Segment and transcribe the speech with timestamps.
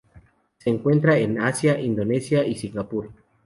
[0.57, 3.11] Se encuentran en Asia: Indonesia y Singapur.